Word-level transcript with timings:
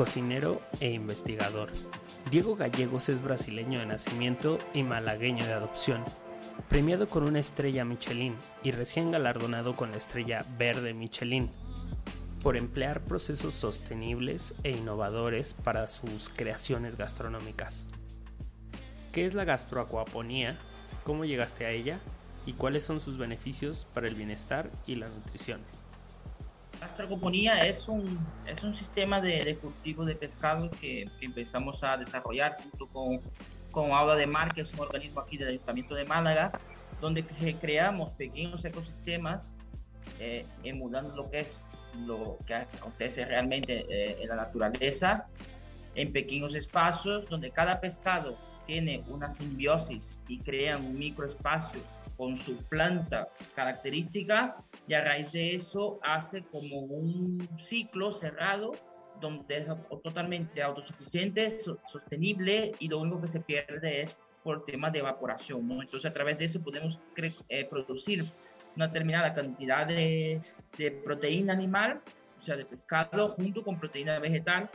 cocinero 0.00 0.62
e 0.80 0.88
investigador. 0.88 1.68
Diego 2.30 2.56
Gallegos 2.56 3.10
es 3.10 3.20
brasileño 3.20 3.80
de 3.80 3.84
nacimiento 3.84 4.58
y 4.72 4.82
malagueño 4.82 5.44
de 5.44 5.52
adopción, 5.52 6.02
premiado 6.70 7.06
con 7.06 7.22
una 7.22 7.38
estrella 7.38 7.84
Michelin 7.84 8.34
y 8.62 8.70
recién 8.70 9.10
galardonado 9.10 9.76
con 9.76 9.90
la 9.90 9.98
estrella 9.98 10.46
verde 10.56 10.94
Michelin 10.94 11.50
por 12.42 12.56
emplear 12.56 13.02
procesos 13.02 13.52
sostenibles 13.52 14.54
e 14.62 14.70
innovadores 14.70 15.52
para 15.52 15.86
sus 15.86 16.30
creaciones 16.30 16.96
gastronómicas. 16.96 17.86
¿Qué 19.12 19.26
es 19.26 19.34
la 19.34 19.44
gastroacuaponía? 19.44 20.58
¿Cómo 21.04 21.26
llegaste 21.26 21.66
a 21.66 21.72
ella? 21.72 22.00
¿Y 22.46 22.54
cuáles 22.54 22.84
son 22.84 23.00
sus 23.00 23.18
beneficios 23.18 23.86
para 23.92 24.08
el 24.08 24.14
bienestar 24.14 24.70
y 24.86 24.94
la 24.94 25.10
nutrición? 25.10 25.60
La 26.80 26.86
gastroacuaponía 26.86 27.66
es 27.66 27.88
un, 27.88 28.18
es 28.46 28.64
un 28.64 28.72
sistema 28.72 29.20
de, 29.20 29.56
cultivo 29.56 30.06
de 30.06 30.14
pescado 30.14 30.70
que, 30.70 31.10
que, 31.18 31.26
empezamos 31.26 31.84
a 31.84 31.98
desarrollar 31.98 32.56
junto 32.62 32.86
con, 32.88 33.20
con 33.70 33.92
Aula 33.92 34.16
de 34.16 34.26
Mar, 34.26 34.54
que 34.54 34.62
es 34.62 34.72
un 34.72 34.80
organismo 34.80 35.20
aquí 35.20 35.36
del 35.36 35.48
Ayuntamiento 35.48 35.94
de 35.94 36.06
Málaga, 36.06 36.52
donde 37.00 37.22
creamos 37.60 38.12
pequeños 38.14 38.64
ecosistemas 38.64 39.58
eh, 40.18 40.46
emulando 40.64 41.14
lo 41.14 41.30
que 41.30 41.40
es 41.40 41.64
lo 42.06 42.38
que 42.46 42.54
acontece 42.54 43.24
realmente 43.24 43.84
eh, 43.88 44.16
en 44.20 44.28
la 44.28 44.36
naturaleza, 44.36 45.26
en 45.94 46.12
pequeños 46.12 46.54
espacios 46.54 47.28
donde 47.28 47.50
cada 47.50 47.80
pescado 47.80 48.38
tiene 48.66 49.02
una 49.08 49.28
simbiosis 49.28 50.20
y 50.28 50.38
crea 50.38 50.78
un 50.78 50.96
microespacio 50.98 51.80
con 52.20 52.36
su 52.36 52.58
planta 52.64 53.30
característica 53.54 54.62
y 54.86 54.92
a 54.92 55.02
raíz 55.02 55.32
de 55.32 55.54
eso 55.54 55.98
hace 56.02 56.42
como 56.42 56.80
un 56.80 57.48
ciclo 57.56 58.12
cerrado 58.12 58.72
donde 59.22 59.56
es 59.56 59.68
totalmente 60.04 60.62
autosuficiente, 60.62 61.48
sostenible 61.48 62.72
y 62.78 62.88
lo 62.88 62.98
único 62.98 63.22
que 63.22 63.28
se 63.28 63.40
pierde 63.40 64.02
es 64.02 64.18
por 64.42 64.64
temas 64.64 64.92
de 64.92 64.98
evaporación. 64.98 65.66
¿no? 65.66 65.80
Entonces 65.80 66.10
a 66.10 66.12
través 66.12 66.36
de 66.36 66.44
eso 66.44 66.62
podemos 66.62 67.00
eh, 67.48 67.64
producir 67.64 68.30
una 68.76 68.88
determinada 68.88 69.32
cantidad 69.32 69.86
de, 69.86 70.42
de, 70.76 70.90
proteína 70.90 71.54
animal, 71.54 72.02
o 72.38 72.42
sea, 72.42 72.54
de 72.54 72.66
pescado, 72.66 73.30
junto 73.30 73.64
con 73.64 73.80
proteína 73.80 74.18
vegetal, 74.18 74.70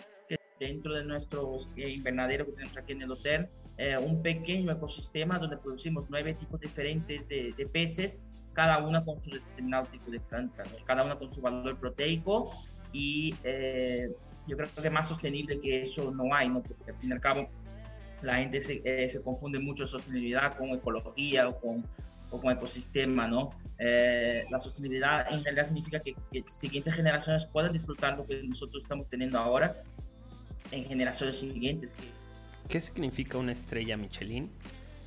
dentro 0.59 0.93
de 0.93 1.03
nuestro 1.03 1.57
eh, 1.75 1.89
invernadero 1.89 2.45
que 2.45 2.53
tenemos 2.53 2.77
aquí 2.77 2.93
en 2.93 3.01
el 3.01 3.11
hotel, 3.11 3.49
eh, 3.77 3.97
un 3.97 4.21
pequeño 4.21 4.71
ecosistema 4.71 5.37
donde 5.37 5.57
producimos 5.57 6.05
nueve 6.09 6.33
tipos 6.33 6.59
diferentes 6.59 7.27
de, 7.27 7.53
de 7.57 7.65
peces, 7.67 8.23
cada 8.53 8.85
una 8.85 9.03
con 9.03 9.21
su 9.21 9.31
determinado 9.31 9.85
tipo 9.87 10.09
de 10.09 10.19
planta, 10.19 10.63
cada 10.85 11.03
una 11.03 11.17
con 11.17 11.29
su 11.29 11.41
valor 11.41 11.77
proteico 11.77 12.51
y 12.93 13.35
eh, 13.43 14.09
yo 14.47 14.55
creo 14.55 14.69
que 14.81 14.89
más 14.89 15.09
sostenible 15.09 15.59
que 15.59 15.81
eso 15.81 16.11
no 16.11 16.33
hay, 16.33 16.47
¿no? 16.47 16.63
porque 16.63 16.91
al 16.91 16.95
fin 16.95 17.09
y 17.09 17.13
al 17.13 17.19
cabo 17.19 17.49
la 18.21 18.35
gente 18.37 18.61
se, 18.61 19.09
se 19.09 19.21
confunde 19.21 19.59
mucho 19.59 19.85
sostenibilidad 19.85 20.57
con 20.57 20.69
ecología 20.69 21.49
o 21.49 21.59
con 21.59 21.85
o 22.31 22.39
con 22.39 22.51
ecosistema, 22.51 23.27
¿no? 23.27 23.51
Eh, 23.77 24.45
la 24.49 24.59
sostenibilidad 24.59 25.31
en 25.31 25.43
realidad 25.43 25.65
significa 25.65 25.99
que, 25.99 26.15
que, 26.31 26.43
siguientes 26.45 26.93
generaciones 26.93 27.45
puedan 27.45 27.71
disfrutar 27.71 28.17
lo 28.17 28.25
que 28.25 28.41
nosotros 28.43 28.83
estamos 28.83 29.07
teniendo 29.07 29.37
ahora 29.37 29.75
en 30.75 30.85
generaciones 30.85 31.39
siguientes. 31.39 31.95
¿Qué 32.67 32.79
significa 32.79 33.37
una 33.37 33.51
estrella 33.51 33.95
Michelin 33.97 34.49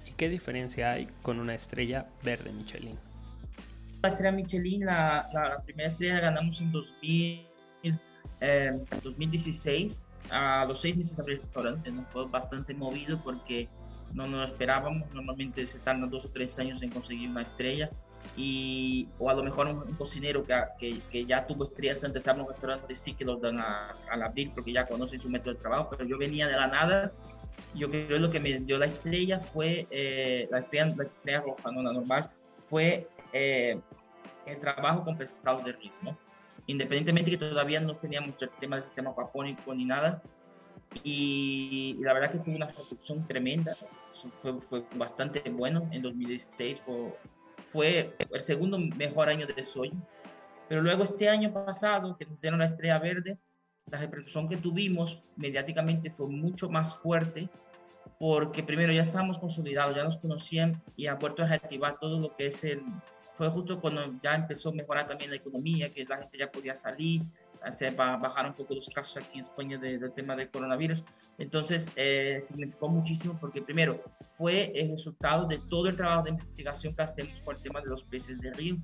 y 0.06 0.12
qué 0.12 0.28
diferencia 0.28 0.92
hay 0.92 1.08
con 1.22 1.38
una 1.41 1.55
estrella 1.55 2.08
verde 2.22 2.52
Michelin? 2.52 2.98
La 4.02 4.10
estrella 4.10 4.33
Michelin, 4.33 4.86
la, 4.86 5.28
la, 5.33 5.62
primera 5.64 5.88
estrella 5.88 6.14
la 6.14 6.20
ganamos 6.20 6.60
en 6.60 6.70
2000, 6.70 7.47
eh, 8.41 8.84
2016, 9.03 10.04
a 10.31 10.65
los 10.66 10.81
seis 10.81 10.97
meses 10.97 11.16
de 11.16 11.22
abrir 11.22 11.37
el 11.37 11.42
restaurante, 11.42 11.91
¿no? 11.91 12.04
fue 12.04 12.26
bastante 12.28 12.75
movido 12.75 13.21
porque 13.22 13.69
no 14.15 14.26
nos 14.26 14.50
esperábamos, 14.50 15.12
normalmente 15.12 15.66
se 15.66 15.81
tardan 15.81 16.09
dos 16.09 16.26
o 16.26 16.31
tres 16.31 16.59
años 16.59 16.81
en 16.82 16.91
conseguir 16.91 17.28
una 17.28 17.42
estrella, 17.42 17.91
y, 18.36 19.08
o 19.18 19.28
a 19.28 19.34
lo 19.34 19.42
mejor 19.42 19.66
un, 19.66 19.94
cocinero 19.94 20.44
que, 20.44 21.00
que, 21.10 21.26
ya 21.26 21.44
tuvo 21.46 21.64
estrellas 21.64 22.04
antes 22.04 22.26
abrir 22.28 22.44
un 22.44 22.48
restaurante 22.48 22.94
sí 22.94 23.14
que 23.14 23.24
los 23.24 23.40
dan 23.40 23.58
a, 23.58 23.96
al 24.10 24.22
abrir 24.22 24.52
porque 24.54 24.72
ya 24.72 24.86
conocen 24.86 25.18
su 25.18 25.28
método 25.28 25.54
de 25.54 25.60
trabajo, 25.60 25.88
pero 25.90 26.04
yo 26.04 26.16
venía 26.16 26.46
de 26.46 26.56
la 26.56 26.68
nada, 26.68 27.12
yo 27.74 27.90
creo 27.90 28.08
que 28.08 28.18
lo 28.18 28.30
que 28.30 28.38
me 28.38 28.60
dio 28.60 28.78
la 28.78 28.86
estrella 28.86 29.40
fue, 29.40 29.88
eh, 29.90 30.48
la, 30.50 30.58
estrella, 30.58 30.94
la 30.96 31.02
estrella 31.02 31.40
roja, 31.40 31.70
no 31.72 31.82
la 31.82 31.92
normal, 31.92 32.30
fue 32.58 33.08
eh, 33.32 33.80
el 34.46 34.60
trabajo 34.60 35.02
con 35.02 35.18
pescados 35.18 35.64
de 35.64 35.72
río, 35.72 35.92
¿no? 36.02 36.16
Independientemente 36.66 37.30
que 37.30 37.38
todavía 37.38 37.80
no 37.80 37.96
teníamos 37.96 38.40
el 38.40 38.50
tema 38.60 38.76
del 38.76 38.82
sistema 38.84 39.10
acuapónico 39.10 39.74
ni 39.74 39.84
nada, 39.84 40.22
y, 41.02 41.98
la 42.00 42.14
verdad 42.14 42.30
que 42.30 42.38
tuvo 42.38 42.56
una 42.56 42.66
producción 42.66 43.26
tremenda, 43.26 43.76
fue, 44.40 44.60
fue, 44.60 44.84
bastante 44.94 45.42
bueno, 45.50 45.88
en 45.92 46.02
2016 46.02 46.80
fue, 46.80 47.14
fue 47.68 48.16
el 48.32 48.40
segundo 48.40 48.78
mejor 48.78 49.28
año 49.28 49.46
de 49.46 49.62
Soy, 49.62 49.92
pero 50.68 50.82
luego 50.82 51.04
este 51.04 51.28
año 51.28 51.52
pasado, 51.52 52.16
que 52.16 52.24
nos 52.26 52.40
dieron 52.40 52.58
la 52.58 52.66
estrella 52.66 52.98
verde, 52.98 53.38
la 53.90 53.98
repercusión 53.98 54.48
que 54.48 54.56
tuvimos 54.56 55.32
mediáticamente 55.36 56.10
fue 56.10 56.28
mucho 56.28 56.68
más 56.68 56.96
fuerte, 56.96 57.48
porque 58.18 58.62
primero 58.62 58.92
ya 58.92 59.02
estábamos 59.02 59.38
consolidados, 59.38 59.94
ya 59.94 60.04
nos 60.04 60.16
conocían 60.16 60.82
y 60.96 61.06
a 61.06 61.16
reactivar 61.16 61.98
todo 61.98 62.18
lo 62.18 62.34
que 62.34 62.46
es 62.46 62.64
el, 62.64 62.82
fue 63.38 63.49
justo 63.50 63.81
cuando 63.81 64.03
ya 64.21 64.34
empezó 64.34 64.71
a 64.71 64.72
mejorar 64.72 65.06
también 65.06 65.31
la 65.31 65.37
economía, 65.37 65.93
que 65.93 66.04
la 66.04 66.19
gente 66.19 66.37
ya 66.37 66.50
podía 66.50 66.75
salir, 66.75 67.22
hacer, 67.62 67.94
bajar 67.94 68.47
un 68.47 68.54
poco 68.54 68.75
los 68.75 68.88
casos 68.88 69.19
aquí 69.19 69.34
en 69.34 69.43
España 69.43 69.78
del 69.78 70.12
tema 70.12 70.34
del 70.34 70.50
coronavirus. 70.50 71.04
Entonces, 71.38 71.88
eh, 71.94 72.41
significó 72.43 72.88
muchísimo 72.88 73.38
porque 73.41 73.62
primero 73.62 74.00
fue 74.27 74.72
el 74.75 74.91
resultado 74.91 75.47
de 75.47 75.59
todo 75.59 75.88
el 75.88 75.94
trabajo 75.94 76.25
de 76.25 76.31
investigación 76.31 76.97
que 76.97 77.03
hacemos 77.03 77.41
con 77.43 77.54
el 77.54 77.62
tema 77.62 77.81
de 77.81 77.87
los 77.87 78.03
peces 78.03 78.41
de 78.41 78.53
río. 78.53 78.77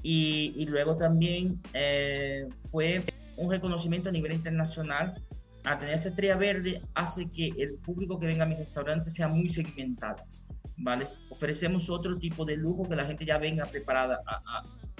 Y, 0.00 0.52
y 0.54 0.66
luego 0.66 0.96
también 0.96 1.60
eh, 1.74 2.46
fue 2.70 3.02
un 3.36 3.50
reconocimiento 3.50 4.10
a 4.10 4.12
nivel 4.12 4.30
internacional. 4.30 5.20
A 5.64 5.76
tener 5.76 5.96
esta 5.96 6.10
estrella 6.10 6.36
verde 6.36 6.80
hace 6.94 7.28
que 7.28 7.48
el 7.56 7.74
público 7.78 8.16
que 8.16 8.26
venga 8.26 8.44
a 8.44 8.46
mi 8.46 8.54
restaurante 8.54 9.10
sea 9.10 9.26
muy 9.26 9.48
segmentado 9.48 10.22
¿vale? 10.76 11.08
Ofrecemos 11.30 11.90
otro 11.90 12.18
tipo 12.18 12.44
de 12.44 12.56
lujo 12.56 12.88
que 12.88 12.96
la 12.96 13.04
gente 13.04 13.24
ya 13.24 13.38
venga 13.38 13.66
preparada 13.66 14.20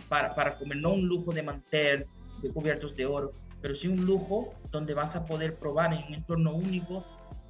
para, 0.09 0.35
para, 0.35 0.57
comer, 0.57 0.79
no 0.79 0.93
un 0.93 1.07
lujo 1.07 1.33
de 1.33 1.43
mantel, 1.43 2.07
de 2.43 2.53
cubiertos 2.53 2.95
de 2.97 3.07
oro, 3.07 3.33
pero 3.61 3.75
sí 3.75 3.89
un 3.89 4.05
lujo 4.05 4.55
donde 4.71 4.95
vas 4.95 5.17
a 5.17 5.25
poder 5.25 5.57
probar 5.57 5.93
en 5.95 6.05
un 6.07 6.15
entorno 6.15 6.55
único 6.55 7.05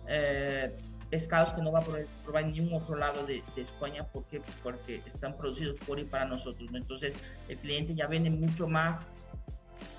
eh, 0.06 0.76
pescados 1.10 1.52
que 1.52 1.62
no 1.62 1.72
va 1.72 1.80
a 1.80 1.82
poder 1.82 2.06
probar 2.24 2.44
en 2.44 2.52
ningún 2.52 2.80
otro 2.80 2.96
lado 2.96 3.26
de, 3.26 3.42
España 3.56 4.06
porque, 4.12 4.40
porque 4.62 5.02
están 5.06 5.36
producidos 5.36 5.76
por 5.86 5.98
y 5.98 6.04
para 6.04 6.24
nosotros. 6.24 6.70
¿no? 6.70 6.78
Entonces 6.78 7.16
el 7.48 7.58
cliente 7.58 7.94
ya 7.94 8.06
vende 8.06 8.30
mucho 8.30 8.66
más, 8.66 9.10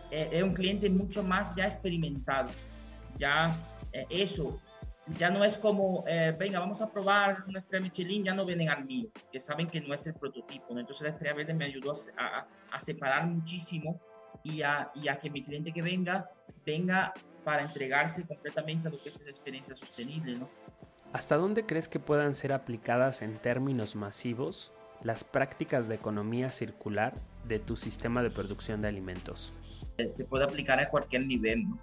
eh, 0.10 0.30
es 0.32 0.44
un 0.44 0.54
cliente 0.54 0.90
mucho 0.90 1.24
más 1.24 1.56
ya 1.56 1.66
experimentado. 1.66 2.50
Ya 3.18 3.56
eh, 3.92 4.06
eso 4.10 4.60
ya 5.18 5.30
no 5.30 5.44
es 5.44 5.58
como, 5.58 6.04
eh, 6.08 6.34
venga, 6.38 6.60
vamos 6.60 6.82
a 6.82 6.92
probar 6.92 7.44
una 7.48 7.60
estrella 7.60 7.84
Michelin, 7.84 8.24
ya 8.24 8.34
no 8.34 8.46
vienen 8.46 8.70
al 8.70 8.86
mío, 8.86 9.10
que 9.32 9.40
saben 9.40 9.68
que 9.68 9.82
no 9.82 9.94
es 9.94 10.08
el 10.08 10.14
prototipo. 10.14 10.74
¿no? 10.74 10.80
Entonces 10.80 11.04
la 11.04 11.10
estrella 11.10 11.36
verde 11.36 11.54
me 11.54 11.66
ayudó 11.66 11.92
a, 12.18 12.48
a, 12.72 12.80
separar 12.80 13.28
muchísimo 13.28 14.00
y 14.44 14.62
a, 14.62 14.92
y 14.96 15.08
a, 15.10 15.18
que 15.18 15.30
mi 15.30 15.44
cliente 15.44 15.74
que 15.74 15.82
venga, 15.82 16.30
venga 16.66 17.14
para 17.44 17.64
entregarse 17.64 18.26
completamente 18.26 18.88
a 18.88 18.92
lo 18.92 19.02
que 19.02 19.10
es 19.10 19.22
la 19.22 19.30
experiencia 19.30 19.76
sostenible. 19.76 20.38
¿no? 20.38 20.50
¿Hasta 21.12 21.36
dónde 21.36 21.66
crees 21.66 21.90
que 21.90 22.00
puedan 22.00 22.34
ser 22.34 22.54
aplicadas 22.54 23.22
en 23.22 23.38
términos 23.40 23.96
masivos 23.96 24.72
las 25.02 25.26
prácticas 25.26 25.90
de 25.90 25.96
economía 25.96 26.50
circular 26.50 27.14
de 27.44 27.60
tu 27.60 27.76
sistema 27.76 28.24
de 28.24 28.30
producción 28.30 28.82
de 28.82 28.88
alimentos? 28.88 29.54
Se 30.08 30.24
puede 30.24 30.46
aplicar 30.46 30.80
a 30.80 30.90
cualquier 30.90 31.26
nivel, 31.26 31.68
¿no? 31.68 31.78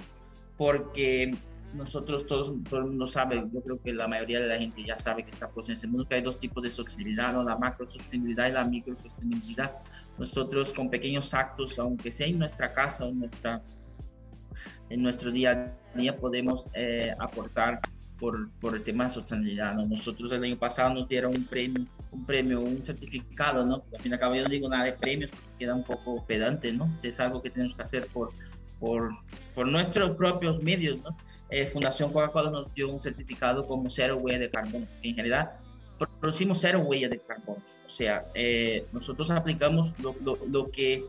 porque 0.60 1.34
nosotros 1.74 2.26
todos, 2.26 2.52
todo 2.68 2.80
el 2.80 2.86
mundo 2.86 3.06
sabe, 3.06 3.44
yo 3.52 3.60
creo 3.62 3.80
que 3.80 3.92
la 3.92 4.08
mayoría 4.08 4.40
de 4.40 4.48
la 4.48 4.58
gente 4.58 4.82
ya 4.84 4.96
sabe 4.96 5.24
que 5.24 5.30
está 5.30 5.50
en 5.54 5.72
ese 5.72 5.86
mundo 5.86 6.06
que 6.08 6.16
hay 6.16 6.22
dos 6.22 6.38
tipos 6.38 6.62
de 6.62 6.70
sostenibilidad, 6.70 7.32
¿no? 7.32 7.44
la 7.44 7.56
macro 7.56 7.86
sostenibilidad 7.86 8.48
y 8.48 8.52
la 8.52 8.64
micro 8.64 8.96
sostenibilidad. 8.96 9.76
Nosotros 10.18 10.72
con 10.72 10.90
pequeños 10.90 11.32
actos, 11.34 11.78
aunque 11.78 12.10
sea 12.10 12.26
en 12.26 12.38
nuestra 12.38 12.72
casa 12.72 13.06
en, 13.06 13.20
nuestra, 13.20 13.62
en 14.88 15.02
nuestro 15.02 15.30
día 15.30 15.76
a 15.94 15.98
día, 15.98 16.16
podemos 16.16 16.68
eh, 16.74 17.12
aportar 17.18 17.80
por, 18.18 18.50
por, 18.60 18.76
el 18.76 18.82
tema 18.82 19.04
de 19.04 19.14
sostenibilidad. 19.14 19.74
¿no? 19.74 19.86
Nosotros 19.86 20.30
el 20.32 20.44
año 20.44 20.58
pasado 20.58 20.92
nos 20.92 21.08
dieron 21.08 21.34
un 21.34 21.46
premio, 21.46 21.86
un 22.10 22.26
premio, 22.26 22.60
un 22.60 22.82
certificado, 22.82 23.64
¿no? 23.64 23.82
Al 23.94 24.00
fin 24.02 24.12
y 24.12 24.14
al 24.14 24.20
cabo 24.20 24.34
yo 24.34 24.42
no 24.42 24.48
digo 24.48 24.68
nada 24.68 24.84
de 24.84 24.92
premios 24.92 25.30
porque 25.30 25.46
queda 25.58 25.74
un 25.74 25.84
poco 25.84 26.26
pedante, 26.26 26.72
¿no? 26.72 26.88
Es 27.02 27.18
algo 27.18 27.40
que 27.40 27.48
tenemos 27.48 27.74
que 27.74 27.82
hacer 27.82 28.06
por, 28.08 28.30
por, 28.80 29.10
por 29.54 29.68
nuestros 29.68 30.10
propios 30.16 30.62
medios, 30.62 30.98
¿no? 31.02 31.16
Eh, 31.50 31.66
Fundación 31.66 32.12
Coca-Cola 32.12 32.50
nos 32.50 32.72
dio 32.72 32.90
un 32.90 33.00
certificado 33.00 33.66
como 33.66 33.88
cero 33.88 34.16
huella 34.16 34.38
de 34.38 34.50
carbono. 34.50 34.86
En 35.02 35.14
general, 35.14 35.50
producimos 36.20 36.58
cero 36.60 36.80
huella 36.80 37.08
de 37.08 37.18
carbono. 37.18 37.62
O 37.84 37.88
sea, 37.88 38.24
eh, 38.34 38.86
nosotros 38.92 39.30
aplicamos 39.30 39.98
lo, 39.98 40.16
lo, 40.22 40.38
lo, 40.46 40.70
que, 40.70 41.04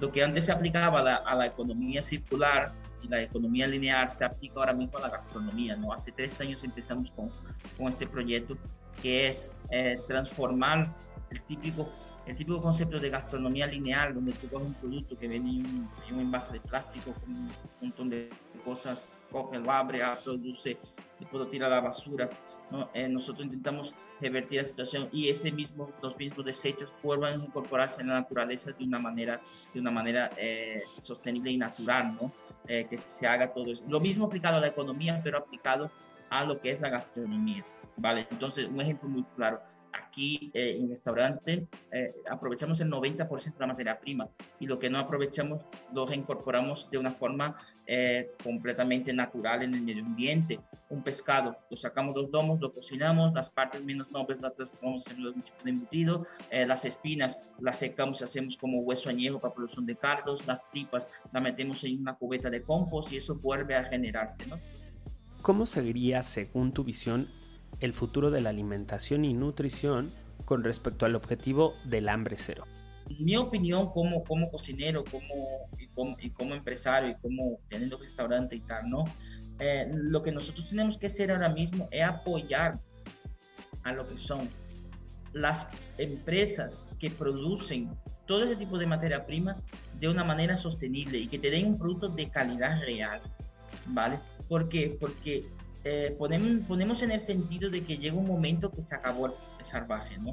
lo 0.00 0.10
que 0.10 0.24
antes 0.24 0.46
se 0.46 0.52
aplicaba 0.52 1.00
a 1.00 1.02
la, 1.02 1.16
a 1.16 1.34
la 1.34 1.46
economía 1.46 2.02
circular 2.02 2.72
y 3.02 3.08
la 3.08 3.20
economía 3.20 3.66
lineal 3.66 4.10
se 4.10 4.24
aplica 4.24 4.60
ahora 4.60 4.72
mismo 4.72 4.98
a 4.98 5.02
la 5.02 5.10
gastronomía. 5.10 5.76
¿no? 5.76 5.92
Hace 5.92 6.12
tres 6.12 6.40
años 6.40 6.64
empezamos 6.64 7.10
con, 7.10 7.30
con 7.76 7.88
este 7.88 8.06
proyecto 8.06 8.56
que 9.02 9.28
es 9.28 9.52
eh, 9.70 10.00
transformar 10.06 10.94
el 11.32 11.42
típico, 11.42 11.88
el 12.26 12.36
típico 12.36 12.60
concepto 12.60 12.98
de 13.00 13.08
gastronomía 13.08 13.66
lineal, 13.66 14.14
donde 14.14 14.32
tú 14.32 14.48
coges 14.48 14.68
un 14.68 14.74
producto 14.74 15.16
que 15.18 15.26
viene 15.26 15.50
en 15.50 15.66
un, 15.66 15.90
un 16.12 16.20
envase 16.20 16.54
de 16.54 16.60
plástico 16.60 17.12
con 17.14 17.30
un 17.30 17.50
montón 17.80 18.10
de 18.10 18.28
cosas, 18.64 19.26
coge, 19.30 19.58
lo 19.58 19.72
abre, 19.72 20.00
produce, 20.22 20.78
y 21.18 21.24
puedo 21.24 21.46
tirar 21.46 21.72
a 21.72 21.76
la 21.76 21.80
basura. 21.80 22.28
¿no? 22.70 22.90
Eh, 22.94 23.08
nosotros 23.08 23.46
intentamos 23.46 23.94
revertir 24.20 24.58
la 24.58 24.64
situación 24.64 25.08
y 25.12 25.28
ese 25.28 25.50
mismo, 25.50 25.88
los 26.02 26.16
mismos 26.16 26.44
desechos 26.44 26.94
vuelvan 27.02 27.40
a 27.40 27.44
incorporarse 27.44 28.02
en 28.02 28.08
la 28.08 28.14
naturaleza 28.14 28.72
de 28.72 28.84
una 28.84 28.98
manera, 28.98 29.40
de 29.72 29.80
una 29.80 29.90
manera 29.90 30.30
eh, 30.36 30.82
sostenible 31.00 31.50
y 31.50 31.56
natural, 31.56 32.14
¿no? 32.14 32.32
Eh, 32.66 32.86
que 32.88 32.98
se 32.98 33.26
haga 33.26 33.52
todo 33.52 33.72
eso. 33.72 33.84
Lo 33.88 34.00
mismo 34.00 34.26
aplicado 34.26 34.58
a 34.58 34.60
la 34.60 34.68
economía, 34.68 35.20
pero 35.24 35.38
aplicado 35.38 35.90
a 36.30 36.44
lo 36.44 36.60
que 36.60 36.70
es 36.70 36.80
la 36.80 36.90
gastronomía. 36.90 37.64
¿vale? 37.96 38.26
Entonces, 38.30 38.68
un 38.68 38.80
ejemplo 38.80 39.08
muy 39.08 39.24
claro. 39.34 39.60
Aquí 40.12 40.50
eh, 40.52 40.76
en 40.78 40.90
restaurante 40.90 41.68
eh, 41.90 42.12
aprovechamos 42.30 42.78
el 42.82 42.90
90% 42.90 43.54
de 43.54 43.60
la 43.60 43.66
materia 43.66 43.98
prima 43.98 44.28
y 44.60 44.66
lo 44.66 44.78
que 44.78 44.90
no 44.90 44.98
aprovechamos 44.98 45.64
lo 45.94 46.04
reincorporamos 46.04 46.90
de 46.90 46.98
una 46.98 47.10
forma 47.10 47.54
eh, 47.86 48.32
completamente 48.44 49.14
natural 49.14 49.62
en 49.62 49.72
el 49.72 49.80
medio 49.80 50.04
ambiente. 50.04 50.60
Un 50.90 51.02
pescado, 51.02 51.56
lo 51.70 51.78
sacamos 51.78 52.14
los 52.14 52.30
domos, 52.30 52.60
lo 52.60 52.74
cocinamos, 52.74 53.32
las 53.32 53.48
partes 53.48 53.82
menos 53.82 54.10
nobles 54.10 54.42
las 54.42 54.52
transformamos, 54.54 55.06
hacemos 55.06 55.34
mucho 55.34 55.54
de 55.64 55.70
embutido, 55.70 56.26
las 56.50 56.84
espinas 56.84 57.50
las 57.58 57.78
secamos 57.78 58.20
y 58.20 58.24
hacemos 58.24 58.58
como 58.58 58.80
hueso 58.80 59.08
añejo 59.08 59.40
para 59.40 59.54
producción 59.54 59.86
de 59.86 59.96
cardos, 59.96 60.46
las 60.46 60.60
tripas 60.70 61.08
las 61.32 61.42
metemos 61.42 61.82
en 61.84 61.98
una 62.00 62.16
cubeta 62.16 62.50
de 62.50 62.62
compost 62.62 63.10
y 63.14 63.16
eso 63.16 63.36
vuelve 63.36 63.76
a 63.76 63.84
generarse, 63.84 64.44
¿no? 64.46 64.60
¿Cómo 65.40 65.64
seguiría, 65.64 66.20
según 66.20 66.72
tu 66.72 66.84
visión, 66.84 67.30
el 67.80 67.92
futuro 67.92 68.30
de 68.30 68.40
la 68.40 68.50
alimentación 68.50 69.24
y 69.24 69.34
nutrición 69.34 70.12
con 70.44 70.64
respecto 70.64 71.06
al 71.06 71.14
objetivo 71.14 71.74
del 71.84 72.08
hambre 72.08 72.36
cero? 72.36 72.64
Mi 73.18 73.36
opinión 73.36 73.90
como, 73.90 74.24
como 74.24 74.50
cocinero 74.50 75.04
como, 75.04 75.68
y, 75.78 75.88
como, 75.88 76.16
y 76.20 76.30
como 76.30 76.54
empresario 76.54 77.10
y 77.10 77.14
como 77.16 77.58
teniendo 77.68 77.98
restaurante 77.98 78.56
y 78.56 78.60
tal, 78.60 78.88
¿no? 78.88 79.04
Eh, 79.58 79.88
lo 79.92 80.22
que 80.22 80.32
nosotros 80.32 80.68
tenemos 80.68 80.96
que 80.96 81.06
hacer 81.06 81.30
ahora 81.30 81.48
mismo 81.48 81.88
es 81.90 82.04
apoyar 82.04 82.80
a 83.82 83.92
lo 83.92 84.06
que 84.06 84.16
son 84.16 84.48
las 85.32 85.66
empresas 85.98 86.94
que 86.98 87.10
producen 87.10 87.90
todo 88.26 88.44
ese 88.44 88.56
tipo 88.56 88.78
de 88.78 88.86
materia 88.86 89.26
prima 89.26 89.56
de 89.98 90.08
una 90.08 90.24
manera 90.24 90.56
sostenible 90.56 91.18
y 91.18 91.26
que 91.26 91.38
te 91.38 91.50
den 91.50 91.66
un 91.66 91.78
producto 91.78 92.08
de 92.08 92.28
calidad 92.28 92.80
real, 92.80 93.20
¿vale? 93.86 94.18
¿Por 94.48 94.68
qué? 94.68 94.96
Porque 94.98 95.44
eh, 95.84 96.14
ponemos, 96.18 96.66
ponemos 96.66 97.02
en 97.02 97.10
el 97.10 97.20
sentido 97.20 97.70
de 97.70 97.84
que 97.84 97.96
llega 97.96 98.16
un 98.16 98.26
momento 98.26 98.70
que 98.70 98.82
se 98.82 98.94
acabó 98.94 99.26
el 99.26 99.64
salvaje, 99.64 100.16
¿no? 100.18 100.32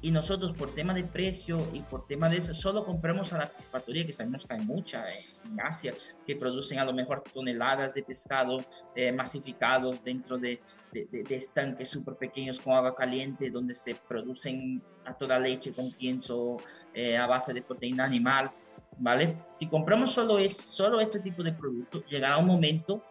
Y 0.00 0.12
nosotros 0.12 0.52
por 0.52 0.74
tema 0.74 0.94
de 0.94 1.02
precio 1.02 1.68
y 1.72 1.80
por 1.80 2.06
tema 2.06 2.28
de 2.28 2.36
eso, 2.36 2.54
solo 2.54 2.84
compramos 2.84 3.32
a 3.32 3.38
la 3.38 3.50
piscifactoría, 3.50 4.06
que 4.06 4.12
sabemos 4.12 4.46
que 4.46 4.54
hay 4.54 4.60
mucha 4.60 5.04
en 5.10 5.60
Asia, 5.60 5.92
que 6.24 6.36
producen 6.36 6.78
a 6.78 6.84
lo 6.84 6.92
mejor 6.92 7.24
toneladas 7.32 7.94
de 7.94 8.04
pescado 8.04 8.64
eh, 8.94 9.10
masificados 9.10 10.04
dentro 10.04 10.38
de, 10.38 10.60
de, 10.92 11.08
de, 11.10 11.34
estanques 11.34 11.90
súper 11.90 12.14
pequeños 12.14 12.60
con 12.60 12.74
agua 12.74 12.94
caliente, 12.94 13.50
donde 13.50 13.74
se 13.74 13.96
producen 13.96 14.80
a 15.04 15.14
toda 15.14 15.36
leche 15.36 15.72
con 15.72 15.90
pienso 15.90 16.58
eh, 16.94 17.16
a 17.16 17.26
base 17.26 17.52
de 17.52 17.62
proteína 17.62 18.04
animal, 18.04 18.52
¿vale? 18.98 19.34
Si 19.54 19.66
compramos 19.66 20.12
solo, 20.12 20.38
es, 20.38 20.56
solo 20.56 21.00
este 21.00 21.18
tipo 21.18 21.42
de 21.42 21.52
producto, 21.52 22.04
llegará 22.04 22.38
un 22.38 22.46
momento 22.46 23.02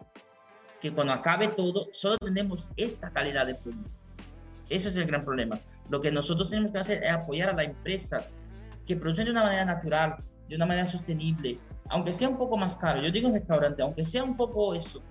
que 0.80 0.92
cuando 0.92 1.12
acabe 1.12 1.48
todo, 1.48 1.88
solo 1.92 2.16
tenemos 2.18 2.70
esta 2.76 3.10
calidad 3.10 3.46
de 3.46 3.54
producto. 3.54 3.90
Ese 4.68 4.88
es 4.88 4.96
el 4.96 5.06
gran 5.06 5.24
problema. 5.24 5.58
Lo 5.88 6.00
que 6.00 6.12
nosotros 6.12 6.48
tenemos 6.48 6.72
que 6.72 6.78
hacer 6.78 7.02
es 7.02 7.10
apoyar 7.10 7.50
a 7.50 7.52
las 7.54 7.66
empresas 7.66 8.36
que 8.86 8.96
producen 8.96 9.26
de 9.26 9.30
una 9.32 9.42
manera 9.42 9.64
natural, 9.64 10.16
de 10.48 10.56
una 10.56 10.66
manera 10.66 10.86
sostenible, 10.86 11.58
aunque 11.88 12.12
sea 12.12 12.28
un 12.28 12.36
poco 12.36 12.56
más 12.56 12.76
caro. 12.76 13.02
Yo 13.02 13.10
digo 13.10 13.28
en 13.28 13.34
restaurante, 13.34 13.82
aunque 13.82 14.04
sea 14.04 14.22
un 14.22 14.36
poco 14.36 14.74
eso. 14.74 15.02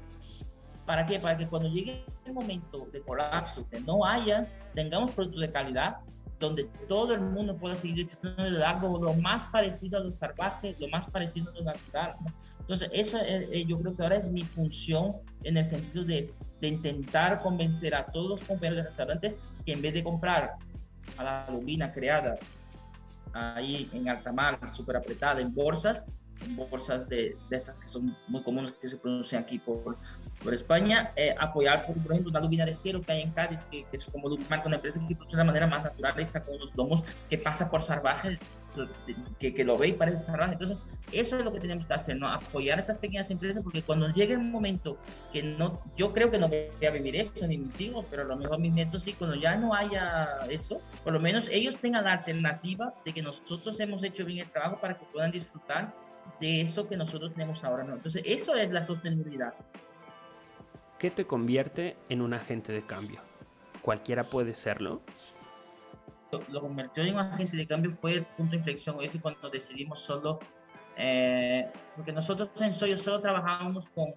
¿Para 0.85 1.05
qué? 1.05 1.19
Para 1.19 1.37
que 1.37 1.47
cuando 1.47 1.69
llegue 1.69 2.05
el 2.25 2.33
momento 2.33 2.87
de 2.91 3.01
colapso, 3.01 3.67
que 3.69 3.79
no 3.79 4.05
haya, 4.05 4.47
tengamos 4.73 5.11
productos 5.11 5.41
de 5.41 5.51
calidad, 5.51 5.97
donde 6.39 6.65
todo 6.87 7.13
el 7.13 7.21
mundo 7.21 7.57
pueda 7.57 7.75
seguir 7.75 8.05
disfrutando 8.05 8.51
de 8.51 8.63
algo 8.63 9.03
lo 9.03 9.13
más 9.13 9.45
parecido 9.45 9.99
a 9.99 10.03
lo 10.03 10.11
salvaje, 10.11 10.75
lo 10.79 10.87
más 10.89 11.07
parecido 11.07 11.51
a 11.51 11.55
lo 11.55 11.63
natural. 11.63 12.15
Entonces, 12.59 12.89
eso 12.93 13.17
eh, 13.21 13.65
yo 13.65 13.79
creo 13.79 13.95
que 13.95 14.03
ahora 14.03 14.17
es 14.17 14.29
mi 14.29 14.43
función 14.43 15.15
en 15.43 15.57
el 15.57 15.65
sentido 15.65 16.03
de, 16.03 16.31
de, 16.61 16.67
intentar 16.67 17.41
convencer 17.41 17.95
a 17.95 18.05
todos 18.05 18.29
los 18.29 18.41
compañeros 18.41 18.77
de 18.77 18.83
restaurantes 18.83 19.37
que 19.65 19.71
en 19.71 19.81
vez 19.81 19.93
de 19.93 20.03
comprar 20.03 20.55
a 21.17 21.23
la 21.23 21.47
lubina 21.49 21.91
creada 21.91 22.37
ahí 23.33 23.89
en 23.93 24.09
alta 24.09 24.31
mar, 24.31 24.59
súper 24.71 24.97
apretada, 24.97 25.41
en 25.41 25.53
bolsas, 25.53 26.05
bolsas 26.55 27.09
de, 27.09 27.37
de, 27.49 27.55
estas 27.55 27.75
que 27.75 27.87
son 27.87 28.15
muy 28.27 28.41
comunes 28.43 28.71
que 28.71 28.89
se 28.89 28.97
producen 28.97 29.39
aquí 29.39 29.59
por, 29.59 29.97
por 30.43 30.53
España, 30.53 31.11
eh, 31.15 31.35
apoyar, 31.39 31.85
por, 31.85 31.95
por, 31.97 32.11
ejemplo, 32.11 32.31
una 32.31 32.39
lubina 32.39 32.65
de 32.65 32.71
estero 32.71 33.01
que 33.01 33.11
hay 33.11 33.21
en 33.21 33.31
Cádiz, 33.31 33.63
que, 33.65 33.85
que 33.85 33.97
es 33.97 34.05
como 34.05 34.27
una 34.27 34.75
empresa 34.75 34.99
que 35.07 35.15
produce 35.15 35.35
de 35.35 35.41
una 35.41 35.45
manera 35.45 35.67
más 35.67 35.83
natural, 35.83 36.19
esa 36.19 36.43
con 36.43 36.55
unos 36.55 36.73
domos 36.73 37.03
que 37.29 37.37
pasa 37.37 37.69
por 37.69 37.81
salvaje, 37.81 38.39
que, 39.39 39.53
que, 39.53 39.63
lo 39.63 39.77
ve 39.77 39.89
y 39.89 39.93
parece 39.93 40.17
salvaje. 40.19 40.53
Entonces, 40.53 40.77
eso 41.11 41.37
es 41.37 41.45
lo 41.45 41.51
que 41.51 41.59
tenemos 41.59 41.85
que 41.85 41.93
hacer, 41.93 42.17
¿no? 42.17 42.27
Apoyar 42.27 42.77
a 42.77 42.81
estas 42.81 42.97
pequeñas 42.97 43.31
empresas 43.31 43.63
porque 43.63 43.81
cuando 43.81 44.09
llegue 44.09 44.33
el 44.33 44.39
momento 44.39 44.97
que 45.33 45.41
no, 45.43 45.81
yo 45.95 46.13
creo 46.13 46.29
que 46.29 46.37
no 46.37 46.47
voy 46.47 46.69
a 46.85 46.91
vivir 46.91 47.15
eso, 47.15 47.47
ni 47.47 47.57
mis 47.57 47.79
hijos, 47.81 48.05
pero 48.09 48.23
a 48.23 48.25
lo 48.25 48.37
mejor 48.37 48.59
mis 48.59 48.73
nietos 48.73 49.03
sí, 49.03 49.13
cuando 49.13 49.35
ya 49.35 49.55
no 49.55 49.73
haya 49.73 50.45
eso, 50.49 50.81
por 51.03 51.13
lo 51.13 51.19
menos 51.19 51.49
ellos 51.49 51.77
tengan 51.77 52.03
la 52.03 52.13
alternativa 52.13 52.93
de 53.05 53.13
que 53.13 53.21
nosotros 53.21 53.79
hemos 53.79 54.03
hecho 54.03 54.25
bien 54.25 54.45
el 54.45 54.51
trabajo 54.51 54.79
para 54.79 54.93
que 54.93 55.05
puedan 55.05 55.31
disfrutar 55.31 55.93
de 56.39 56.61
eso 56.61 56.87
que 56.87 56.97
nosotros 56.97 57.33
tenemos 57.33 57.63
ahora, 57.63 57.83
¿no? 57.83 57.93
Entonces, 57.93 58.23
eso 58.25 58.55
es 58.55 58.71
la 58.71 58.83
sostenibilidad. 58.83 59.53
¿Qué 60.99 61.11
te 61.11 61.25
convierte 61.25 61.97
en 62.09 62.21
un 62.21 62.33
agente 62.33 62.71
de 62.71 62.85
cambio? 62.85 63.21
¿Cualquiera 63.81 64.23
puede 64.23 64.53
serlo? 64.53 65.01
lo 66.49 66.61
convirtió 66.61 67.03
en 67.03 67.13
un 67.13 67.21
agente 67.21 67.55
de 67.55 67.65
cambio 67.65 67.91
fue 67.91 68.13
el 68.13 68.25
punto 68.25 68.51
de 68.51 68.57
inflexión. 68.57 68.97
Ese 69.01 69.19
cuando 69.19 69.49
decidimos 69.49 69.99
solo, 70.01 70.39
eh, 70.97 71.71
porque 71.95 72.11
nosotros 72.11 72.49
en 72.61 72.73
Soyo 72.73 72.97
solo 72.97 73.21
trabajábamos 73.21 73.87
con, 73.89 74.07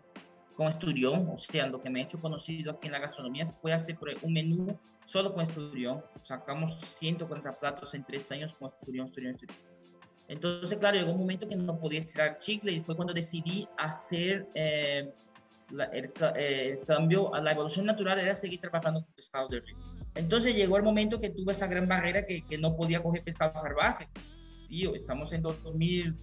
con 0.56 0.66
Esturión, 0.66 1.28
o 1.30 1.36
sea, 1.36 1.66
lo 1.66 1.80
que 1.80 1.90
me 1.90 2.00
he 2.00 2.02
hecho 2.02 2.20
conocido 2.20 2.72
aquí 2.72 2.86
en 2.86 2.92
la 2.92 2.98
gastronomía 2.98 3.46
fue 3.46 3.72
hacer 3.72 3.96
un 4.22 4.32
menú 4.32 4.78
solo 5.04 5.32
con 5.32 5.42
Esturión. 5.42 6.02
Sacamos 6.22 6.78
140 6.80 7.58
platos 7.58 7.94
en 7.94 8.04
tres 8.04 8.30
años 8.32 8.54
con 8.54 8.70
Esturión, 8.70 9.06
Esturión, 9.06 9.34
Esturión. 9.34 9.69
Entonces, 10.30 10.78
claro, 10.78 10.96
llegó 10.96 11.10
un 11.10 11.18
momento 11.18 11.48
que 11.48 11.56
no 11.56 11.76
podía 11.80 11.98
estirar 11.98 12.36
chicle 12.36 12.70
y 12.70 12.78
fue 12.78 12.94
cuando 12.94 13.12
decidí 13.12 13.68
hacer 13.76 14.46
eh, 14.54 15.12
la, 15.72 15.86
el, 15.86 16.12
eh, 16.36 16.78
el, 16.78 16.86
cambio 16.86 17.34
a 17.34 17.40
la 17.40 17.50
evolución 17.50 17.84
natural, 17.84 18.20
era 18.20 18.36
seguir 18.36 18.60
trabajando 18.60 19.02
con 19.04 19.12
pescados 19.12 19.50
de 19.50 19.58
río. 19.58 19.76
Entonces 20.14 20.54
llegó 20.54 20.76
el 20.76 20.84
momento 20.84 21.20
que 21.20 21.30
tuve 21.30 21.50
esa 21.52 21.66
gran 21.66 21.88
barrera 21.88 22.24
que, 22.26 22.46
que 22.46 22.58
no 22.58 22.76
podía 22.76 23.02
coger 23.02 23.24
pescado 23.24 23.60
salvaje. 23.60 24.08
Tío, 24.68 24.94
estamos 24.94 25.32
en 25.32 25.42
2000, 25.42 26.16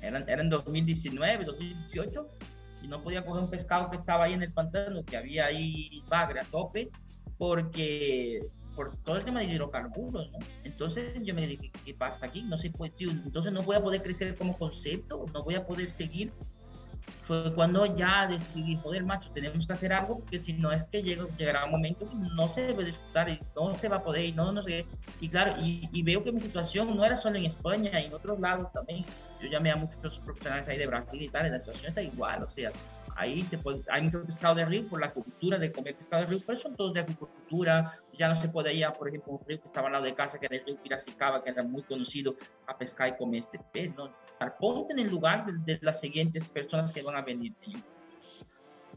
eran, 0.00 0.28
eran 0.28 0.50
2019, 0.50 1.44
2018, 1.44 2.28
y 2.82 2.88
no 2.88 3.04
podía 3.04 3.24
coger 3.24 3.44
un 3.44 3.50
pescado 3.50 3.88
que 3.88 3.98
estaba 3.98 4.24
ahí 4.24 4.32
en 4.32 4.42
el 4.42 4.52
pantano, 4.52 5.04
que 5.04 5.16
había 5.16 5.46
ahí 5.46 6.02
bagre 6.08 6.40
a 6.40 6.44
tope, 6.44 6.90
porque 7.38 8.40
por 8.74 8.96
todo 8.98 9.16
el 9.16 9.24
tema 9.24 9.40
de 9.40 9.46
hidrocarburos, 9.46 10.32
¿no? 10.32 10.38
Entonces 10.64 11.14
yo 11.22 11.34
me 11.34 11.46
dije, 11.46 11.70
¿qué 11.84 11.94
pasa 11.94 12.26
aquí? 12.26 12.42
No 12.42 12.56
se 12.56 12.70
puede, 12.70 12.92
tío, 12.92 13.10
entonces 13.10 13.52
no 13.52 13.62
voy 13.62 13.76
a 13.76 13.82
poder 13.82 14.02
crecer 14.02 14.36
como 14.36 14.56
concepto, 14.58 15.24
no 15.32 15.44
voy 15.44 15.54
a 15.54 15.66
poder 15.66 15.90
seguir 15.90 16.32
fue 17.22 17.54
cuando 17.54 17.86
ya 17.86 18.26
decidí, 18.26 18.76
joder, 18.76 19.04
macho, 19.04 19.30
tenemos 19.32 19.66
que 19.66 19.72
hacer 19.72 19.92
algo, 19.92 20.18
porque 20.18 20.38
si 20.38 20.54
no 20.54 20.72
es 20.72 20.84
que 20.84 21.02
llega, 21.02 21.24
llegará 21.36 21.64
un 21.64 21.70
momento 21.70 22.08
que 22.08 22.16
no 22.16 22.48
se 22.48 22.62
debe 22.62 22.84
disfrutar 22.84 23.28
y 23.28 23.40
no 23.54 23.78
se 23.78 23.88
va 23.88 23.96
a 23.96 24.02
poder 24.02 24.24
y 24.24 24.32
no, 24.32 24.50
no 24.52 24.60
sé. 24.60 24.86
Y 25.20 25.28
claro, 25.28 25.54
y, 25.58 25.88
y, 25.92 26.02
veo 26.02 26.24
que 26.24 26.32
mi 26.32 26.40
situación 26.40 26.96
no 26.96 27.04
era 27.04 27.16
solo 27.16 27.36
en 27.36 27.44
España, 27.44 27.90
en 28.00 28.12
otros 28.12 28.40
lados 28.40 28.72
también. 28.72 29.04
Yo 29.40 29.48
llamé 29.48 29.70
a 29.70 29.76
muchos 29.76 30.20
profesionales 30.20 30.68
ahí 30.68 30.78
de 30.78 30.86
Brasil 30.86 31.22
y 31.22 31.28
tal, 31.28 31.46
y 31.46 31.50
la 31.50 31.58
situación 31.58 31.90
está 31.90 32.02
igual, 32.02 32.42
o 32.42 32.48
sea, 32.48 32.72
ahí 33.22 33.44
se 33.44 33.58
puede, 33.58 33.82
hay 33.90 34.02
mucho 34.02 34.24
pescado 34.24 34.54
de 34.54 34.64
río 34.64 34.88
por 34.88 35.00
la 35.00 35.12
cultura 35.12 35.58
de 35.58 35.72
comer 35.72 35.94
pescado 35.96 36.22
de 36.22 36.28
río, 36.28 36.40
pero 36.44 36.58
son 36.58 36.76
todos 36.76 36.92
de 36.92 37.00
agricultura, 37.00 37.92
ya 38.18 38.28
no 38.28 38.34
se 38.34 38.48
puede 38.48 38.74
ir 38.74 38.84
a, 38.84 38.92
por 38.92 39.08
ejemplo, 39.08 39.34
un 39.34 39.46
río 39.46 39.60
que 39.60 39.66
estaba 39.66 39.86
al 39.86 39.92
lado 39.92 40.04
de 40.04 40.14
casa, 40.14 40.38
que 40.38 40.46
era 40.46 40.56
el 40.56 40.64
río 40.64 40.76
Piracicaba, 40.82 41.42
que 41.42 41.50
era 41.50 41.62
muy 41.62 41.82
conocido, 41.82 42.34
a 42.66 42.76
pescar 42.76 43.08
y 43.08 43.16
comer 43.16 43.40
este 43.40 43.58
pez, 43.72 43.94
¿no? 43.96 44.12
Ponte 44.58 44.92
en 44.92 44.98
el 44.98 45.08
lugar 45.08 45.46
de, 45.46 45.52
de 45.74 45.78
las 45.82 46.00
siguientes 46.00 46.48
personas 46.48 46.92
que 46.92 47.00
van 47.02 47.16
a 47.16 47.22
venir. 47.22 47.54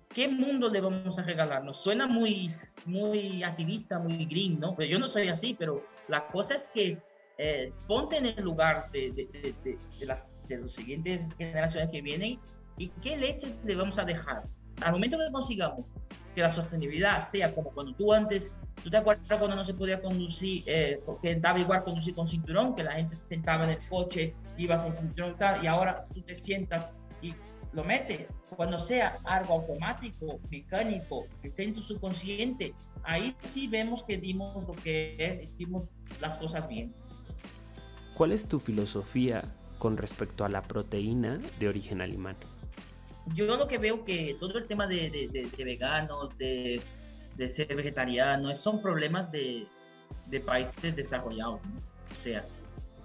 ¿Qué 0.10 0.28
mundo 0.28 0.70
le 0.70 0.82
vamos 0.82 1.20
a 1.20 1.24
regalar? 1.24 1.64
Nos 1.64 1.78
suena 1.78 2.08
muy, 2.08 2.54
muy 2.86 3.44
activista, 3.44 4.00
muy 4.00 4.26
green, 4.26 4.60
¿no? 4.60 4.76
Pero 4.76 4.90
yo 4.90 4.98
no 4.98 5.08
soy 5.08 5.28
así, 5.28 5.56
pero 5.58 5.86
la 6.08 6.26
cosa 6.28 6.56
es 6.56 6.70
que 6.70 6.98
eh, 7.38 7.74
ponte 7.86 8.18
en 8.18 8.28
el 8.28 8.44
lugar 8.44 8.90
de, 8.92 9.12
de, 9.12 9.54
de, 9.62 9.78
de, 10.00 10.06
las, 10.06 10.40
de 10.48 10.58
las 10.60 10.74
siguientes 10.74 11.36
generaciones 11.38 11.90
que 11.90 12.02
vienen 12.02 12.40
¿Y 12.78 12.90
qué 13.02 13.18
leches 13.18 13.56
le 13.64 13.76
vamos 13.76 13.98
a 13.98 14.04
dejar? 14.04 14.44
Al 14.82 14.92
momento 14.92 15.18
que 15.18 15.32
consigamos 15.32 15.92
que 16.34 16.42
la 16.42 16.50
sostenibilidad 16.50 17.22
sea 17.22 17.56
como 17.56 17.72
cuando 17.72 17.94
tú 17.94 18.12
antes, 18.12 18.52
¿tú 18.84 18.90
te 18.90 18.98
acuerdas 18.98 19.40
cuando 19.40 19.56
no 19.56 19.64
se 19.64 19.74
podía 19.74 20.02
conducir, 20.02 20.64
eh, 20.66 21.02
que 21.22 21.36
daba 21.36 21.60
igual 21.60 21.84
conducir 21.84 22.14
con 22.14 22.28
cinturón, 22.28 22.76
que 22.76 22.84
la 22.84 22.92
gente 22.92 23.16
se 23.16 23.26
sentaba 23.26 23.64
en 23.64 23.72
el 23.72 23.88
coche, 23.88 24.36
iba 24.58 24.78
sin 24.78 24.92
cinturón 24.92 25.38
tal, 25.38 25.64
y 25.64 25.68
ahora 25.68 26.06
tú 26.14 26.22
te 26.22 26.36
sientas 26.36 26.90
y 27.22 27.34
lo 27.72 27.86
metes? 27.86 28.28
Cuando 28.56 28.78
sea 28.78 29.20
algo 29.24 29.54
automático, 29.54 30.40
mecánico, 30.52 31.26
que 31.42 31.48
esté 31.48 31.64
en 31.64 31.74
tu 31.74 31.82
subconsciente, 31.82 32.74
ahí 33.04 33.36
sí 33.44 33.68
vemos 33.68 34.04
que 34.04 34.18
dimos 34.18 34.68
lo 34.68 34.74
que 34.74 35.16
es, 35.18 35.42
hicimos 35.42 35.90
las 36.20 36.38
cosas 36.38 36.68
bien. 36.68 36.94
¿Cuál 38.16 38.34
es 38.34 38.48
tu 38.48 38.60
filosofía 38.60 39.56
con 39.78 39.98
respecto 39.98 40.46
a 40.46 40.50
la 40.50 40.62
proteína 40.62 41.40
de 41.60 41.68
origen 41.68 42.02
animal? 42.02 42.36
Yo 43.34 43.58
lo 43.58 43.68
que 43.68 43.78
veo 43.78 44.04
que 44.04 44.36
todo 44.40 44.58
el 44.58 44.68
tema 44.68 44.88
de, 44.88 45.10
de, 45.10 45.64
veganos, 45.64 46.38
de, 46.38 46.82
de, 47.36 47.50
ser 47.50 47.76
vegetarianos, 47.76 48.60
son 48.60 48.82
problemas 48.82 49.32
de, 49.32 49.68
países 50.46 50.96
desarrollados. 50.96 51.60
O 52.12 52.16
sea, 52.22 52.46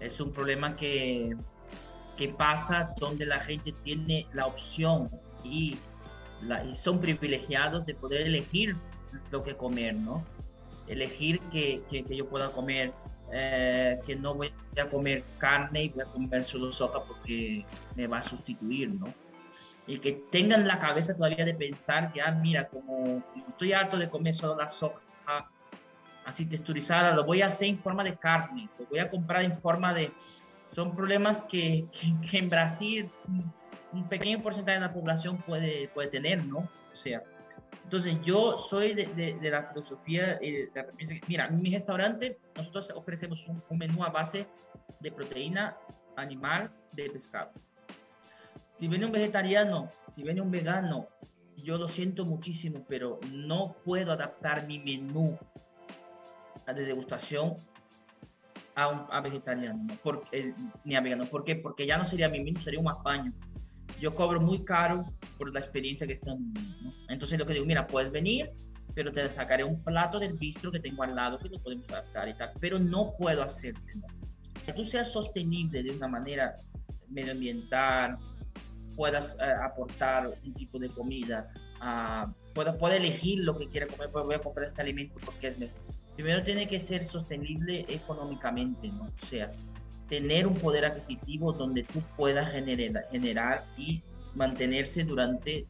es 0.01 0.21
un 0.21 0.33
problema 0.33 0.75
que, 0.75 1.37
que 2.17 2.29
pasa 2.29 2.95
donde 2.99 3.25
la 3.25 3.41
gente 3.41 3.73
tiene 3.83 4.27
la 4.33 4.47
opción 4.47 5.11
y, 5.43 5.79
son 6.73 7.01
privilegiados 7.01 7.85
de 7.85 7.95
poder 7.95 8.23
elegir 8.23 8.75
lo 9.31 9.43
que 9.43 9.55
comer, 9.55 9.95
¿no? 9.95 10.25
Elegir 10.87 11.39
que, 11.53 11.83
que, 11.91 12.03
yo 12.17 12.27
pueda 12.31 12.51
comer, 12.51 12.95
eh, 13.31 14.01
que 14.07 14.17
no 14.17 14.35
voy 14.35 14.51
a 14.81 14.89
comer 14.89 15.23
carne 15.37 15.85
y 15.85 15.89
voy 15.91 16.03
a 16.03 16.07
comer 16.07 16.45
solo 16.45 16.73
soja 16.73 17.05
porque 17.05 17.67
me 17.95 18.07
va 18.07 18.19
a 18.19 18.23
sustituir, 18.23 18.89
¿no? 18.89 19.13
Y 19.91 19.99
que 19.99 20.13
tengan 20.31 20.69
la 20.69 20.79
cabeza 20.79 21.17
todavía 21.17 21.45
de 21.45 21.53
pensar 21.53 22.13
que, 22.13 22.23
ah, 22.23 22.31
mira, 22.31 22.69
como, 22.69 23.25
estoy 23.49 23.73
harto 23.73 23.99
de 23.99 24.09
comer 24.09 24.33
solo 24.33 24.57
la 24.57 24.69
soja 24.69 25.03
así 26.25 26.47
texturizada, 26.47 27.13
lo 27.13 27.25
voy 27.25 27.43
a 27.43 27.47
hacer 27.47 27.71
en 27.71 27.79
forma 27.79 28.05
de 28.05 28.17
carne, 28.17 28.69
lo 28.79 28.87
voy 28.87 29.01
a 29.01 29.11
comprar 29.11 29.43
en 29.43 29.53
forma 29.53 29.93
de... 29.93 30.13
Son 30.69 30.95
problemas 30.95 31.43
que, 31.43 31.87
que, 32.31 32.39
en 32.39 32.49
Brasil 32.49 33.11
un 33.93 34.09
pequeño 34.09 34.41
porcentaje 34.41 34.79
de 34.79 34.87
la 34.87 34.93
población 34.93 35.39
puede, 35.39 35.89
puede 35.89 36.07
tener, 36.07 36.45
¿no? 36.45 36.59
O 36.59 36.97
sea, 36.97 37.25
entonces 37.83 38.17
yo 38.25 38.57
soy 38.57 38.95
de, 38.95 39.35
de, 39.41 39.51
la 39.51 39.65
filosofía, 39.65 40.39
eh, 40.41 40.71
de, 40.73 41.21
mira, 41.27 41.47
en 41.47 41.61
mi 41.61 41.73
restaurante 41.73 42.39
nosotros 42.55 42.93
ofrecemos 42.95 43.49
un, 43.49 43.61
un 43.69 43.79
menú 43.79 44.05
a 44.05 44.11
base 44.11 44.47
de 45.01 45.11
proteína 45.11 45.77
animal 46.17 46.71
de 46.93 47.11
pescado 47.11 47.51
si 48.81 48.89
viene 48.89 49.05
un 49.05 49.13
vegetariano, 49.13 49.93
si 50.09 50.23
viene 50.23 50.41
un 50.41 50.51
vegano, 50.51 51.07
yo 51.55 51.77
lo 51.77 51.87
siento 51.87 52.25
muchísimo, 52.25 52.87
pero 52.89 53.21
no 53.31 53.77
puedo 53.85 54.13
adaptar 54.13 54.67
mi 54.67 54.79
menú 54.79 55.39
de 56.67 56.85
degustación 56.87 57.57
a 58.75 58.89
un 58.89 59.05
a 59.11 59.21
vegetariano, 59.21 59.87
porque, 60.03 60.55
ni 60.85 60.95
a 60.95 61.03
vegano. 61.03 61.27
¿Por 61.27 61.45
qué? 61.45 61.57
Porque 61.57 61.87
ya 61.87 61.99
no 61.99 62.07
sería 62.07 62.31
mi 62.31 62.41
menú, 62.41 62.59
sería 62.59 62.81
un 62.81 62.89
apaño. 62.89 63.35
Yo 64.01 64.15
cobro 64.15 64.41
muy 64.41 64.65
caro 64.65 65.03
por 65.37 65.53
la 65.53 65.61
experiencia 65.61 66.07
que 66.07 66.15
están 66.15 66.51
viviendo. 66.51 66.95
Entonces 67.11 67.39
lo 67.39 67.45
que 67.45 67.53
digo, 67.53 67.67
mira, 67.67 67.87
puedes 67.87 68.11
venir, 68.11 68.51
pero 68.95 69.13
te 69.13 69.29
sacaré 69.29 69.63
un 69.63 69.83
plato 69.83 70.19
del 70.19 70.39
bistro 70.39 70.73
que 70.73 70.81
tengo 70.81 71.03
al 71.03 71.15
lado 71.15 71.39
que 71.39 71.51
lo 71.51 71.59
podemos 71.59 71.87
adaptar 71.91 72.31
y 72.31 72.33
tal, 72.33 72.53
pero 72.59 72.79
no 72.79 73.13
puedo 73.19 73.43
hacerte. 73.43 73.93
Que 74.65 74.73
tú 74.73 74.83
seas 74.85 75.13
sostenible 75.13 75.83
de 75.83 75.91
una 75.91 76.09
manera 76.09 76.57
medioambiental, 77.11 78.17
puedas 79.01 79.39
eh, 79.41 79.45
aportar 79.65 80.29
un 80.45 80.53
tipo 80.53 80.79
de 80.79 80.91
comida, 80.91 81.51
uh, 81.81 82.31
pueda, 82.53 82.77
pueda 82.77 82.97
elegir 82.97 83.39
lo 83.39 83.57
que 83.57 83.67
quiera 83.67 83.87
comer, 83.87 84.11
pues 84.11 84.27
voy 84.27 84.35
a 84.35 84.41
comprar 84.41 84.67
este 84.67 84.83
alimento 84.83 85.19
porque 85.25 85.49
es 85.49 85.59
mejor. 85.59 85.81
Primero 86.17 86.43
tiene 86.43 86.69
que 86.69 86.79
ser 86.79 87.03
sostenible 87.07 87.87
económicamente, 87.89 88.89
¿no? 88.89 89.05
O 89.05 89.27
sea, 89.27 89.53
tener 90.07 90.47
un 90.47 90.55
poder 90.55 90.85
adquisitivo 90.85 91.51
donde 91.51 91.83
tú 91.85 92.03
puedas 92.15 92.53
generar, 92.53 93.07
generar 93.11 93.65
y 93.79 94.03
mantenerse 94.35 95.03
durante 95.05 95.67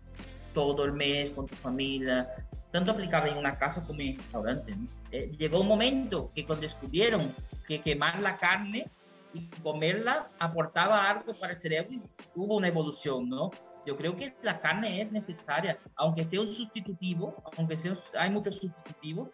todo 0.53 0.85
el 0.85 0.93
mes 0.93 1.31
con 1.31 1.47
tu 1.47 1.55
familia, 1.55 2.29
tanto 2.73 2.91
aplicable 2.91 3.31
en 3.31 3.39
una 3.39 3.57
casa 3.57 3.85
como 3.85 4.01
en 4.01 4.15
un 4.15 4.19
restaurante. 4.19 4.75
Eh, 5.13 5.31
llegó 5.39 5.61
un 5.61 5.69
momento 5.69 6.33
que 6.35 6.45
cuando 6.45 6.63
descubrieron 6.63 7.33
que 7.65 7.81
quemar 7.81 8.21
la 8.21 8.39
carne 8.39 8.91
y 9.33 9.49
comerla 9.63 10.29
aportaba 10.39 11.09
algo 11.09 11.35
para 11.35 11.53
el 11.53 11.59
cerebro 11.59 11.93
y 11.93 12.01
hubo 12.35 12.57
una 12.57 12.69
evolución, 12.69 13.29
¿no? 13.29 13.51
Yo 13.87 13.97
creo 13.97 14.15
que 14.15 14.35
la 14.43 14.61
carne 14.61 15.01
es 15.01 15.11
necesaria, 15.11 15.79
aunque 15.97 16.25
sea 16.25 16.41
un 16.41 16.47
sustitutivo, 16.47 17.43
aunque 17.57 17.77
sea, 17.77 17.95
hay 18.19 18.31
muchos 18.31 18.57
sustitutivos. 18.57 19.31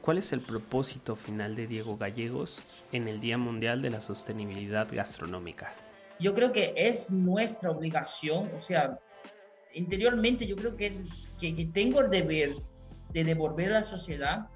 ¿Cuál 0.00 0.18
es 0.18 0.32
el 0.32 0.40
propósito 0.40 1.16
final 1.16 1.54
de 1.54 1.66
Diego 1.66 1.96
Gallegos 1.96 2.64
en 2.92 3.08
el 3.08 3.20
Día 3.20 3.38
Mundial 3.38 3.82
de 3.82 3.90
la 3.90 4.00
Sostenibilidad 4.00 4.88
Gastronómica? 4.90 5.72
Yo 6.18 6.34
creo 6.34 6.50
que 6.50 6.72
es 6.76 7.10
nuestra 7.10 7.70
obligación, 7.70 8.50
o 8.56 8.60
sea, 8.60 8.98
interiormente 9.74 10.46
yo 10.46 10.56
creo 10.56 10.76
que, 10.76 10.86
es, 10.86 11.00
que, 11.38 11.54
que 11.54 11.66
tengo 11.66 12.00
el 12.00 12.10
deber 12.10 12.54
de 13.12 13.24
devolver 13.24 13.70
a 13.70 13.80
la 13.80 13.84
sociedad 13.84 14.48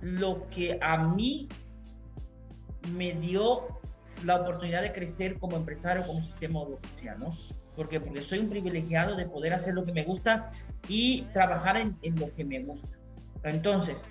lo 0.00 0.48
que 0.50 0.78
a 0.80 0.98
mí 0.98 1.48
me 2.88 3.12
dio 3.12 3.78
la 4.24 4.36
oportunidad 4.36 4.82
de 4.82 4.92
crecer 4.92 5.38
como 5.38 5.56
empresario, 5.56 6.06
como 6.06 6.20
sistema 6.20 6.60
o 6.60 6.68
lo 6.68 6.80
que 6.80 6.88
sea, 6.88 7.14
¿no? 7.14 7.36
Porque, 7.76 8.00
porque 8.00 8.22
soy 8.22 8.40
un 8.40 8.48
privilegiado 8.48 9.16
de 9.16 9.26
poder 9.26 9.54
hacer 9.54 9.74
lo 9.74 9.84
que 9.84 9.92
me 9.92 10.04
gusta 10.04 10.50
y 10.88 11.22
trabajar 11.32 11.76
en, 11.76 11.96
lo 12.18 12.34
que 12.34 12.44
me 12.44 12.60
gusta. 12.60 12.98
Entonces, 13.44 14.08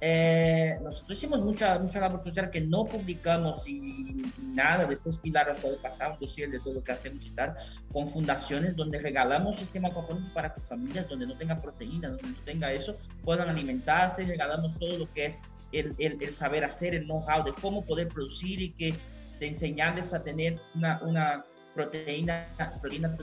eh, 0.00 0.78
nosotros 0.80 1.18
hicimos 1.18 1.40
mucha, 1.40 1.76
mucha 1.80 1.98
labor 1.98 2.22
social 2.22 2.50
que 2.50 2.60
no 2.60 2.84
publicamos 2.84 3.66
y, 3.66 4.22
nada, 4.38 4.86
después 4.86 5.18
Pilar 5.18 5.56
puede 5.60 5.76
pasar 5.78 6.12
un 6.12 6.20
dossier 6.20 6.48
de 6.48 6.60
todo 6.60 6.74
lo 6.74 6.84
que 6.84 6.92
hacemos 6.92 7.26
y 7.26 7.30
tal, 7.30 7.56
con 7.92 8.06
fundaciones 8.06 8.76
donde 8.76 9.00
regalamos 9.00 9.56
sistema 9.56 9.88
aquapónico 9.88 10.32
para 10.32 10.54
que 10.54 10.60
familias 10.60 11.08
donde 11.08 11.26
no 11.26 11.36
tenga 11.36 11.60
proteína, 11.60 12.10
donde 12.10 12.28
no 12.28 12.40
tenga 12.44 12.72
eso, 12.72 12.96
puedan 13.24 13.48
alimentarse, 13.48 14.24
regalamos 14.24 14.78
todo 14.78 14.96
lo 14.96 15.12
que 15.12 15.26
es 15.26 15.40
el, 15.72 15.94
el, 15.98 16.32
saber 16.32 16.64
hacer, 16.64 16.94
el 16.94 17.04
know-how 17.04 17.44
de 17.44 17.52
cómo 17.52 17.84
poder 17.84 18.08
producir 18.08 18.60
y 18.60 18.70
que 18.70 18.94
de 19.38 19.46
enseñarles 19.46 20.12
a 20.14 20.22
tener 20.22 20.60
una, 20.74 21.00
una 21.02 21.44
proteína, 21.74 22.48
proteína 22.80 23.16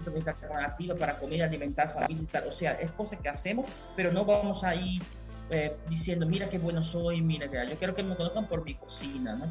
activa 0.65 0.95
para 0.95 1.19
comer, 1.19 1.43
alimentar 1.43 1.89
familia 1.89 2.43
O 2.47 2.51
sea, 2.51 2.73
es 2.73 2.91
cosa 2.91 3.17
que 3.17 3.27
hacemos, 3.27 3.67
pero 3.95 4.11
no 4.11 4.23
vamos 4.23 4.63
a 4.63 4.73
ir 4.75 5.01
eh, 5.49 5.75
diciendo, 5.89 6.25
mira 6.25 6.49
qué 6.49 6.57
bueno 6.57 6.81
soy, 6.81 7.21
mira 7.21 7.45
yo 7.45 7.77
quiero 7.77 7.93
que 7.93 8.03
me 8.03 8.15
conozcan 8.15 8.47
por 8.47 8.63
mi 8.63 8.75
cocina, 8.75 9.35
¿no? 9.35 9.45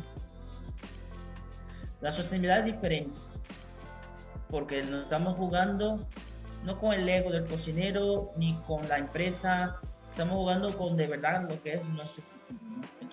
La 2.01 2.13
sostenibilidad 2.13 2.61
es 2.61 2.65
diferente, 2.65 3.19
porque 4.51 4.83
no 4.83 5.03
estamos 5.03 5.37
jugando 5.37 6.07
no 6.65 6.79
con 6.81 6.95
el 6.95 7.09
ego 7.09 7.31
del 7.31 7.45
cocinero 7.47 8.33
ni 8.37 8.55
con 8.67 8.89
la 8.89 8.99
empresa, 8.99 9.77
estamos 10.11 10.35
jugando 10.35 10.77
con 10.77 10.97
de 10.97 11.07
verdad 11.07 11.49
lo 11.49 11.63
que 11.63 11.75
es 11.75 11.85
nuestro 11.89 12.23
futuro. 12.23 12.64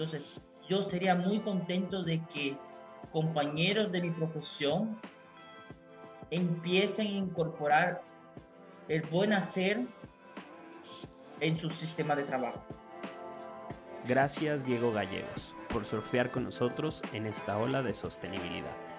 Entonces, 0.01 0.41
yo 0.67 0.81
sería 0.81 1.13
muy 1.13 1.41
contento 1.41 2.01
de 2.01 2.25
que 2.33 2.57
compañeros 3.11 3.91
de 3.91 4.01
mi 4.01 4.09
profesión 4.09 4.99
empiecen 6.31 7.05
a 7.05 7.11
incorporar 7.11 8.01
el 8.87 9.03
buen 9.03 9.31
hacer 9.31 9.85
en 11.39 11.55
su 11.55 11.69
sistema 11.69 12.15
de 12.15 12.23
trabajo. 12.23 12.63
Gracias 14.07 14.65
Diego 14.65 14.91
Gallegos 14.91 15.53
por 15.69 15.85
surfear 15.85 16.31
con 16.31 16.45
nosotros 16.45 17.03
en 17.13 17.27
esta 17.27 17.59
ola 17.59 17.83
de 17.83 17.93
sostenibilidad. 17.93 18.90